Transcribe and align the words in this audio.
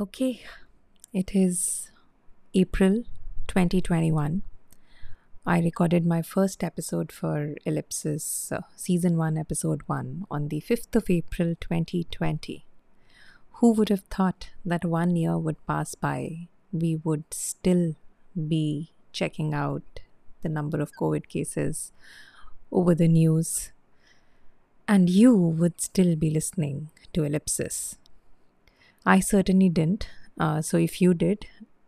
Okay, 0.00 0.44
it 1.12 1.34
is 1.34 1.90
April 2.54 3.02
2021. 3.48 4.42
I 5.44 5.58
recorded 5.58 6.06
my 6.06 6.22
first 6.22 6.62
episode 6.62 7.10
for 7.10 7.56
Ellipsis, 7.64 8.52
uh, 8.52 8.60
season 8.76 9.16
1, 9.16 9.36
episode 9.36 9.82
1, 9.86 10.24
on 10.30 10.50
the 10.50 10.60
5th 10.60 10.94
of 10.94 11.10
April 11.10 11.56
2020. 11.60 12.64
Who 13.54 13.72
would 13.72 13.88
have 13.88 14.04
thought 14.04 14.50
that 14.64 14.84
one 14.84 15.16
year 15.16 15.36
would 15.36 15.66
pass 15.66 15.96
by, 15.96 16.46
we 16.70 16.94
would 17.02 17.24
still 17.34 17.96
be 18.46 18.92
checking 19.10 19.52
out 19.52 19.82
the 20.42 20.48
number 20.48 20.80
of 20.80 20.92
COVID 20.94 21.26
cases 21.26 21.90
over 22.70 22.94
the 22.94 23.08
news, 23.08 23.72
and 24.86 25.10
you 25.10 25.34
would 25.34 25.80
still 25.80 26.14
be 26.14 26.30
listening 26.30 26.90
to 27.14 27.24
Ellipsis? 27.24 27.98
I 29.04 29.20
certainly 29.20 29.68
didn't. 29.68 30.08
Uh, 30.38 30.62
so 30.62 30.76
if 30.76 31.00
you 31.00 31.14
did, 31.14 31.46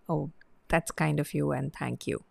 oh, 0.08 0.30
that's 0.68 0.90
kind 0.90 1.20
of 1.20 1.34
you, 1.34 1.52
and 1.52 1.72
thank 1.72 2.06
you. 2.06 2.24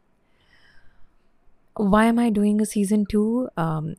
Why 1.75 2.05
am 2.05 2.19
I 2.19 2.29
doing 2.29 2.59
a 2.61 2.65
season 2.65 3.05
two? 3.05 3.49
Um, 3.55 3.95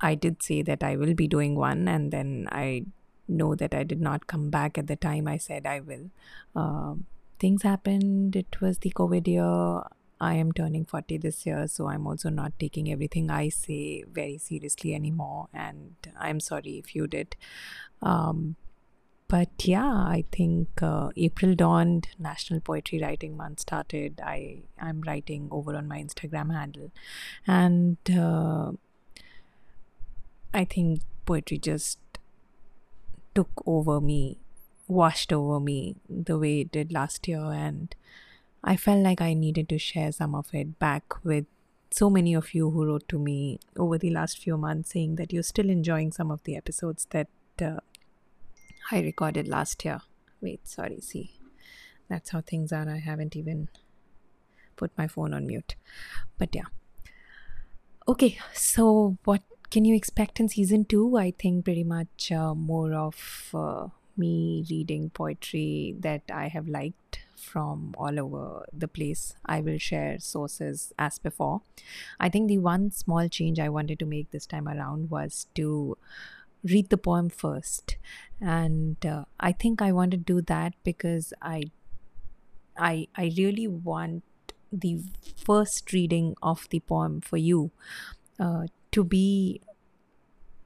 I 0.00 0.14
did 0.14 0.42
say 0.42 0.62
that 0.62 0.82
I 0.82 0.96
will 0.96 1.14
be 1.14 1.26
doing 1.26 1.56
one, 1.56 1.88
and 1.88 2.12
then 2.12 2.48
I 2.50 2.86
know 3.28 3.54
that 3.54 3.74
I 3.74 3.84
did 3.84 4.00
not 4.00 4.26
come 4.26 4.50
back 4.50 4.76
at 4.76 4.86
the 4.86 4.96
time 4.96 5.28
I 5.28 5.36
said 5.36 5.66
I 5.66 5.80
will. 5.80 6.10
Um 6.54 7.06
things 7.40 7.62
happened. 7.62 8.36
It 8.36 8.60
was 8.60 8.78
the 8.78 8.90
COVID 8.90 9.26
year. 9.26 9.82
I 10.20 10.34
am 10.34 10.52
turning 10.52 10.84
40 10.84 11.16
this 11.16 11.46
year, 11.46 11.66
so 11.66 11.88
I'm 11.88 12.06
also 12.06 12.28
not 12.28 12.52
taking 12.58 12.92
everything 12.92 13.30
I 13.30 13.48
say 13.48 14.04
very 14.06 14.36
seriously 14.36 14.94
anymore. 14.94 15.48
And 15.54 15.94
I'm 16.18 16.40
sorry 16.40 16.76
if 16.78 16.94
you 16.94 17.06
did. 17.06 17.36
Um, 18.02 18.56
but 19.30 19.48
yeah, 19.62 19.86
I 19.86 20.24
think 20.32 20.82
uh, 20.82 21.10
April 21.16 21.54
dawned. 21.54 22.08
National 22.18 22.58
Poetry 22.60 23.00
Writing 23.00 23.36
Month 23.36 23.60
started. 23.60 24.20
I 24.24 24.62
I'm 24.78 25.02
writing 25.02 25.48
over 25.52 25.76
on 25.76 25.86
my 25.86 26.02
Instagram 26.02 26.52
handle, 26.52 26.90
and 27.46 27.96
uh, 28.10 28.72
I 30.52 30.64
think 30.64 31.02
poetry 31.26 31.58
just 31.58 32.00
took 33.36 33.50
over 33.66 34.00
me, 34.00 34.38
washed 34.88 35.32
over 35.32 35.60
me 35.60 35.94
the 36.08 36.36
way 36.36 36.62
it 36.62 36.72
did 36.72 36.92
last 36.92 37.28
year, 37.28 37.52
and 37.52 37.94
I 38.64 38.76
felt 38.76 38.98
like 39.04 39.20
I 39.20 39.32
needed 39.34 39.68
to 39.68 39.78
share 39.78 40.10
some 40.10 40.34
of 40.34 40.52
it 40.52 40.80
back 40.80 41.24
with 41.24 41.46
so 41.92 42.10
many 42.10 42.34
of 42.34 42.52
you 42.52 42.70
who 42.70 42.84
wrote 42.84 43.08
to 43.08 43.18
me 43.18 43.60
over 43.76 43.96
the 43.96 44.10
last 44.10 44.38
few 44.38 44.56
months 44.56 44.90
saying 44.90 45.14
that 45.16 45.32
you're 45.32 45.42
still 45.44 45.70
enjoying 45.70 46.10
some 46.10 46.30
of 46.32 46.42
the 46.44 46.56
episodes 46.56 47.06
that 47.10 47.28
uh, 47.62 47.78
I 48.90 49.00
recorded 49.00 49.46
last 49.46 49.84
year. 49.84 50.00
Wait, 50.40 50.66
sorry, 50.66 51.00
see. 51.00 51.32
That's 52.08 52.30
how 52.30 52.40
things 52.40 52.72
are. 52.72 52.88
I 52.88 52.98
haven't 52.98 53.36
even 53.36 53.68
put 54.76 54.90
my 54.98 55.06
phone 55.06 55.32
on 55.32 55.46
mute. 55.46 55.76
But 56.38 56.54
yeah. 56.54 56.66
Okay, 58.08 58.38
so 58.52 59.16
what 59.24 59.42
can 59.70 59.84
you 59.84 59.94
expect 59.94 60.40
in 60.40 60.48
season 60.48 60.84
two? 60.84 61.16
I 61.16 61.30
think 61.30 61.64
pretty 61.64 61.84
much 61.84 62.32
uh, 62.32 62.54
more 62.54 62.92
of 62.94 63.50
uh, 63.54 63.88
me 64.16 64.66
reading 64.68 65.10
poetry 65.10 65.94
that 66.00 66.22
I 66.32 66.48
have 66.48 66.66
liked 66.66 67.20
from 67.36 67.94
all 67.96 68.18
over 68.18 68.66
the 68.72 68.88
place. 68.88 69.34
I 69.46 69.60
will 69.60 69.78
share 69.78 70.18
sources 70.18 70.92
as 70.98 71.18
before. 71.18 71.62
I 72.18 72.28
think 72.28 72.48
the 72.48 72.58
one 72.58 72.90
small 72.90 73.28
change 73.28 73.60
I 73.60 73.68
wanted 73.68 73.98
to 74.00 74.06
make 74.06 74.30
this 74.30 74.46
time 74.46 74.68
around 74.68 75.10
was 75.10 75.46
to 75.54 75.96
read 76.64 76.90
the 76.90 76.96
poem 76.98 77.28
first. 77.28 77.96
And 78.40 79.04
uh, 79.04 79.24
i 79.38 79.52
think 79.52 79.82
i 79.82 79.92
want 79.92 80.10
to 80.12 80.16
do 80.16 80.40
that 80.40 80.72
because 80.82 81.32
i 81.42 81.62
i 82.76 83.06
i 83.16 83.30
really 83.36 83.66
want 83.66 84.22
the 84.72 85.02
first 85.44 85.92
reading 85.92 86.34
of 86.42 86.66
the 86.70 86.80
poem 86.80 87.20
for 87.20 87.36
you 87.36 87.70
uh, 88.38 88.66
to 88.92 89.04
be 89.04 89.60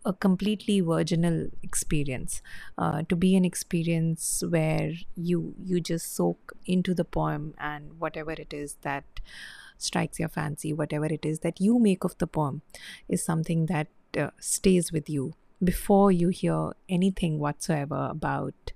a 0.04 0.12
completely 0.12 0.80
virginal 0.80 1.48
experience 1.62 2.42
uh, 2.76 3.02
to 3.08 3.16
be 3.16 3.34
an 3.34 3.44
experience 3.44 4.42
where 4.48 4.92
you 5.16 5.54
you 5.58 5.80
just 5.80 6.14
soak 6.14 6.52
into 6.66 6.94
the 6.94 7.04
poem 7.04 7.54
and 7.58 7.98
whatever 7.98 8.32
it 8.32 8.52
is 8.52 8.76
that 8.82 9.04
strikes 9.78 10.18
your 10.18 10.28
fancy 10.28 10.72
whatever 10.72 11.06
it 11.06 11.24
is 11.24 11.40
that 11.40 11.60
you 11.60 11.78
make 11.78 12.04
of 12.04 12.16
the 12.18 12.26
poem 12.26 12.60
is 13.08 13.24
something 13.24 13.66
that 13.66 13.88
uh, 14.18 14.30
stays 14.38 14.92
with 14.92 15.08
you 15.08 15.34
before 15.62 16.12
you 16.12 16.28
hear 16.28 16.72
anything 16.88 17.38
whatsoever 17.38 18.08
about 18.10 18.72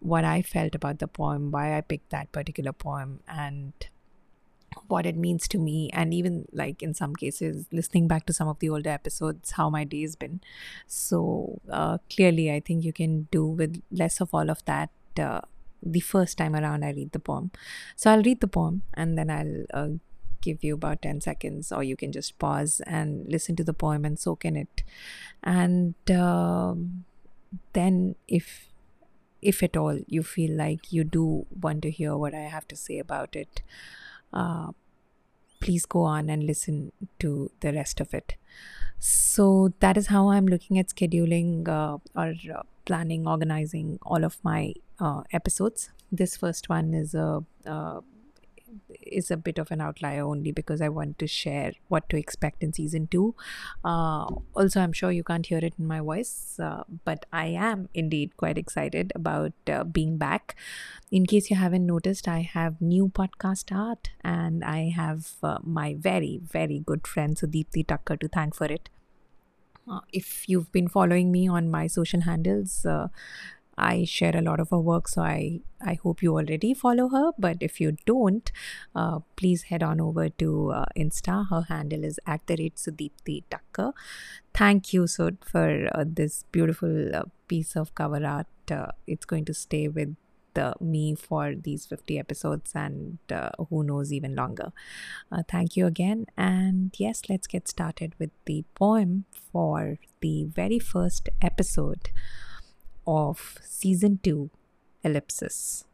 what 0.00 0.24
I 0.24 0.42
felt 0.42 0.74
about 0.74 0.98
the 0.98 1.08
poem, 1.08 1.50
why 1.50 1.76
I 1.76 1.80
picked 1.80 2.10
that 2.10 2.32
particular 2.32 2.72
poem, 2.72 3.20
and 3.28 3.72
what 4.88 5.06
it 5.06 5.16
means 5.16 5.48
to 5.48 5.58
me, 5.58 5.90
and 5.92 6.12
even 6.12 6.46
like 6.52 6.82
in 6.82 6.94
some 6.94 7.14
cases, 7.14 7.66
listening 7.72 8.08
back 8.08 8.26
to 8.26 8.32
some 8.32 8.48
of 8.48 8.58
the 8.58 8.68
older 8.68 8.90
episodes, 8.90 9.52
how 9.52 9.70
my 9.70 9.84
day's 9.84 10.16
been. 10.16 10.40
So 10.86 11.60
uh, 11.70 11.98
clearly, 12.14 12.52
I 12.52 12.60
think 12.60 12.84
you 12.84 12.92
can 12.92 13.28
do 13.30 13.46
with 13.46 13.82
less 13.90 14.20
of 14.20 14.30
all 14.32 14.50
of 14.50 14.64
that. 14.66 14.90
Uh, 15.18 15.40
the 15.82 16.00
first 16.00 16.36
time 16.36 16.54
around, 16.54 16.84
I 16.84 16.90
read 16.90 17.12
the 17.12 17.18
poem. 17.18 17.50
So 17.94 18.10
I'll 18.10 18.22
read 18.22 18.40
the 18.40 18.48
poem 18.48 18.82
and 18.94 19.16
then 19.16 19.30
I'll 19.30 19.64
uh, 19.72 19.88
give 20.40 20.62
you 20.62 20.74
about 20.74 21.02
10 21.02 21.20
seconds, 21.20 21.72
or 21.72 21.82
you 21.82 21.96
can 21.96 22.12
just 22.12 22.38
pause 22.38 22.80
and 22.86 23.26
listen 23.28 23.56
to 23.56 23.64
the 23.64 23.72
poem 23.72 24.04
and 24.04 24.18
soak 24.18 24.44
in 24.44 24.56
it. 24.56 24.82
And 25.42 25.94
um, 26.10 27.04
then, 27.72 28.16
if 28.28 28.68
if 29.42 29.62
at 29.62 29.76
all 29.76 30.00
you 30.06 30.22
feel 30.22 30.56
like 30.56 30.92
you 30.92 31.04
do 31.04 31.46
want 31.60 31.82
to 31.82 31.90
hear 31.90 32.16
what 32.16 32.34
I 32.34 32.48
have 32.54 32.66
to 32.68 32.76
say 32.76 32.98
about 32.98 33.36
it, 33.36 33.62
uh, 34.32 34.72
please 35.60 35.86
go 35.86 36.02
on 36.02 36.28
and 36.28 36.44
listen 36.44 36.92
to 37.20 37.50
the 37.60 37.72
rest 37.72 38.00
of 38.00 38.12
it. 38.14 38.36
So 38.98 39.72
that 39.80 39.96
is 39.96 40.08
how 40.08 40.30
I'm 40.30 40.46
looking 40.46 40.78
at 40.78 40.88
scheduling 40.88 41.68
uh, 41.68 41.98
or 42.14 42.34
uh, 42.54 42.62
planning, 42.84 43.26
organizing 43.26 43.98
all 44.02 44.24
of 44.24 44.38
my 44.42 44.74
uh, 44.98 45.22
episodes. 45.32 45.90
This 46.10 46.36
first 46.36 46.68
one 46.68 46.94
is 46.94 47.14
a 47.14 47.44
uh, 47.66 48.00
is 49.06 49.30
a 49.30 49.36
bit 49.36 49.58
of 49.58 49.70
an 49.70 49.80
outlier 49.80 50.22
only 50.22 50.52
because 50.52 50.80
I 50.80 50.88
want 50.88 51.18
to 51.18 51.26
share 51.26 51.72
what 51.88 52.08
to 52.10 52.16
expect 52.16 52.62
in 52.62 52.72
season 52.72 53.06
two. 53.06 53.34
Uh, 53.84 54.26
also, 54.54 54.80
I'm 54.80 54.92
sure 54.92 55.10
you 55.10 55.24
can't 55.24 55.46
hear 55.46 55.58
it 55.58 55.74
in 55.78 55.86
my 55.86 56.00
voice, 56.00 56.58
uh, 56.62 56.84
but 57.04 57.26
I 57.32 57.46
am 57.46 57.88
indeed 57.94 58.36
quite 58.36 58.58
excited 58.58 59.12
about 59.14 59.52
uh, 59.66 59.84
being 59.84 60.16
back. 60.18 60.56
In 61.10 61.26
case 61.26 61.50
you 61.50 61.56
haven't 61.56 61.86
noticed, 61.86 62.28
I 62.28 62.40
have 62.40 62.80
new 62.80 63.08
podcast 63.08 63.74
art 63.74 64.10
and 64.22 64.64
I 64.64 64.90
have 64.90 65.32
uh, 65.42 65.58
my 65.62 65.94
very, 65.98 66.40
very 66.42 66.80
good 66.80 67.06
friend 67.06 67.36
Sudeepti 67.36 67.86
Tucker 67.86 68.16
to 68.16 68.28
thank 68.28 68.54
for 68.54 68.66
it. 68.66 68.88
Uh, 69.88 70.00
if 70.12 70.48
you've 70.48 70.72
been 70.72 70.88
following 70.88 71.30
me 71.30 71.46
on 71.46 71.70
my 71.70 71.86
social 71.86 72.22
handles, 72.22 72.84
uh, 72.84 73.06
I 73.78 74.04
share 74.04 74.34
a 74.34 74.40
lot 74.40 74.60
of 74.60 74.70
her 74.70 74.78
work, 74.78 75.08
so 75.08 75.22
I, 75.22 75.60
I 75.80 75.94
hope 75.94 76.22
you 76.22 76.34
already 76.34 76.72
follow 76.74 77.08
her. 77.08 77.32
But 77.38 77.58
if 77.60 77.80
you 77.80 77.96
don't, 78.06 78.50
uh, 78.94 79.20
please 79.36 79.64
head 79.64 79.82
on 79.82 80.00
over 80.00 80.28
to 80.28 80.72
uh, 80.72 80.84
Insta. 80.96 81.48
Her 81.50 81.62
handle 81.62 82.04
is 82.04 82.18
at 82.26 82.46
the 82.46 82.56
rate 82.58 82.76
Sudeepti 82.76 83.44
Tucker. 83.50 83.92
Thank 84.54 84.92
you, 84.92 85.06
Sud, 85.06 85.38
for 85.44 85.88
uh, 85.94 86.04
this 86.06 86.44
beautiful 86.52 87.14
uh, 87.14 87.24
piece 87.48 87.76
of 87.76 87.94
cover 87.94 88.24
art. 88.24 88.46
Uh, 88.70 88.92
it's 89.06 89.26
going 89.26 89.44
to 89.44 89.54
stay 89.54 89.88
with 89.88 90.16
me 90.80 91.14
for 91.14 91.54
these 91.54 91.84
50 91.84 92.18
episodes 92.18 92.72
and 92.74 93.18
uh, 93.30 93.50
who 93.68 93.84
knows 93.84 94.10
even 94.10 94.34
longer. 94.34 94.72
Thank 95.48 95.76
you 95.76 95.84
again. 95.84 96.24
And 96.34 96.94
yes, 96.96 97.24
let's 97.28 97.46
get 97.46 97.68
started 97.68 98.14
with 98.18 98.30
the 98.46 98.64
poem 98.74 99.26
for 99.52 99.98
the 100.22 100.44
very 100.44 100.78
first 100.78 101.28
episode 101.42 102.08
of 103.06 103.58
season 103.62 104.18
2 104.22 104.50
ellipsis 105.04 105.84